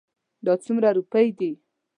دا 0.45 0.53
څومره 0.63 0.89
روپی 0.97 1.27
دي؟ 1.37 1.51